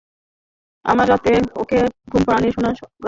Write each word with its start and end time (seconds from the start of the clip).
আর 0.85 1.05
রাতে 1.09 1.31
ওকে 1.61 1.79
ঘুমপাড়ানির 2.11 2.53
গান 2.53 2.55
শোনায়। 2.55 2.77